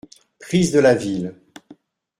[0.39, 1.35] -Prise de la ville.